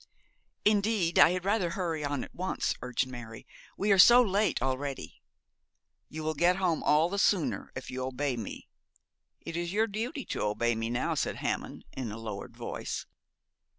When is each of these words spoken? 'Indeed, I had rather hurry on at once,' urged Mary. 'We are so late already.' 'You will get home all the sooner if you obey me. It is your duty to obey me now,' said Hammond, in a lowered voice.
'Indeed, 0.65 1.19
I 1.19 1.29
had 1.29 1.45
rather 1.45 1.69
hurry 1.69 2.03
on 2.03 2.23
at 2.23 2.33
once,' 2.33 2.73
urged 2.81 3.05
Mary. 3.05 3.45
'We 3.77 3.91
are 3.91 3.99
so 3.99 4.19
late 4.19 4.59
already.' 4.59 5.21
'You 6.09 6.23
will 6.23 6.33
get 6.33 6.55
home 6.55 6.81
all 6.81 7.07
the 7.07 7.19
sooner 7.19 7.71
if 7.75 7.91
you 7.91 8.03
obey 8.03 8.35
me. 8.35 8.67
It 9.41 9.55
is 9.55 9.71
your 9.73 9.85
duty 9.85 10.25
to 10.25 10.41
obey 10.41 10.73
me 10.73 10.89
now,' 10.89 11.13
said 11.13 11.35
Hammond, 11.35 11.85
in 11.93 12.11
a 12.11 12.17
lowered 12.17 12.57
voice. 12.57 13.05